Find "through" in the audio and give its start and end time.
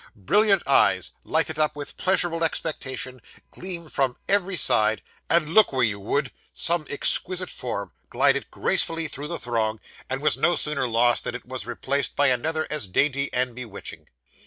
9.07-9.27